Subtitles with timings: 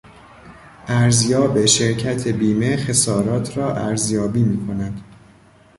[0.87, 5.03] ارزیاب شرکت بیمه خسارات را ارزیابی میکند.